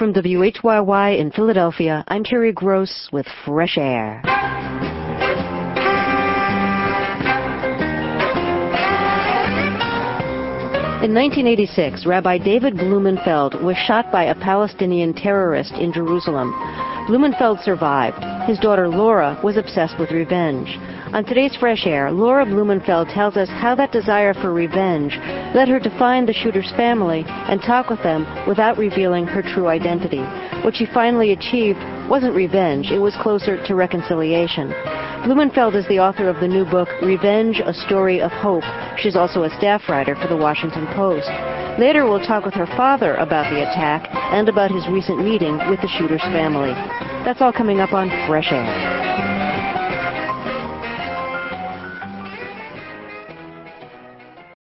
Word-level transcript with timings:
from 0.00 0.14
WHYY 0.14 1.18
in 1.18 1.30
Philadelphia, 1.30 2.02
I'm 2.08 2.24
Terry 2.24 2.52
Gross 2.52 3.10
with 3.12 3.26
Fresh 3.44 3.76
Air. 3.76 4.22
In 11.04 11.12
1986, 11.12 12.06
Rabbi 12.06 12.38
David 12.38 12.78
Blumenfeld 12.78 13.62
was 13.62 13.76
shot 13.76 14.10
by 14.10 14.24
a 14.24 14.34
Palestinian 14.34 15.12
terrorist 15.12 15.74
in 15.74 15.92
Jerusalem. 15.92 16.50
Blumenfeld 17.06 17.60
survived. 17.60 18.24
His 18.46 18.58
daughter 18.58 18.88
Laura 18.88 19.38
was 19.42 19.56
obsessed 19.56 19.98
with 19.98 20.10
revenge. 20.10 20.78
On 21.12 21.24
today's 21.24 21.54
Fresh 21.56 21.86
Air, 21.86 22.10
Laura 22.10 22.46
Blumenfeld 22.46 23.08
tells 23.08 23.36
us 23.36 23.48
how 23.48 23.74
that 23.74 23.92
desire 23.92 24.32
for 24.34 24.52
revenge 24.52 25.16
led 25.54 25.68
her 25.68 25.78
to 25.80 25.98
find 25.98 26.28
the 26.28 26.32
shooter's 26.32 26.70
family 26.76 27.24
and 27.26 27.60
talk 27.60 27.90
with 27.90 28.02
them 28.02 28.26
without 28.48 28.78
revealing 28.78 29.26
her 29.26 29.42
true 29.42 29.68
identity. 29.68 30.22
What 30.64 30.76
she 30.76 30.86
finally 30.86 31.32
achieved 31.32 31.78
wasn't 32.08 32.34
revenge, 32.34 32.90
it 32.90 32.98
was 32.98 33.14
closer 33.20 33.62
to 33.66 33.74
reconciliation. 33.74 34.70
Blumenfeld 35.24 35.76
is 35.76 35.86
the 35.88 36.00
author 36.00 36.28
of 36.28 36.40
the 36.40 36.48
new 36.48 36.64
book, 36.64 36.88
Revenge, 37.02 37.60
A 37.64 37.74
Story 37.74 38.20
of 38.20 38.32
Hope. 38.32 38.64
She's 38.98 39.16
also 39.16 39.42
a 39.42 39.56
staff 39.58 39.82
writer 39.88 40.16
for 40.16 40.28
the 40.28 40.36
Washington 40.36 40.86
Post. 40.94 41.28
Later, 41.78 42.06
we'll 42.06 42.24
talk 42.24 42.44
with 42.44 42.54
her 42.54 42.66
father 42.66 43.16
about 43.16 43.50
the 43.50 43.62
attack 43.62 44.08
and 44.32 44.48
about 44.48 44.70
his 44.70 44.86
recent 44.88 45.22
meeting 45.22 45.58
with 45.68 45.80
the 45.82 45.88
shooter's 45.88 46.22
family. 46.22 46.72
That's 47.24 47.40
all 47.40 47.52
coming 47.52 47.80
up 47.80 47.92
on 47.92 48.08
Fresh 48.26 48.50
Air. 48.50 48.99